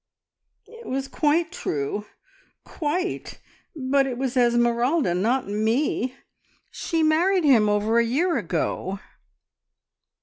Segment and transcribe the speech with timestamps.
[0.65, 2.07] "It was quite true
[2.63, 3.39] quite,
[3.75, 6.15] but it was Esmeralda, not me!
[6.71, 8.99] She married him over a year ago."